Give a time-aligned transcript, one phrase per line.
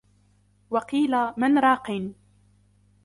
[0.69, 1.91] وَقِيلَ مَنْ رَاقٍ